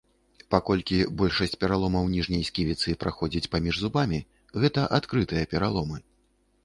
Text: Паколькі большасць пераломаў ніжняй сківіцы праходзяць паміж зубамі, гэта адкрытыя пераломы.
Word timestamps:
Паколькі 0.53 0.95
большасць 1.21 1.53
пераломаў 1.63 2.09
ніжняй 2.15 2.43
сківіцы 2.49 2.95
праходзяць 3.03 3.45
паміж 3.57 3.75
зубамі, 3.83 4.19
гэта 4.65 4.89
адкрытыя 5.01 5.43
пераломы. 5.53 5.97